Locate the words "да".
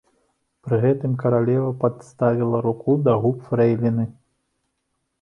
3.09-3.13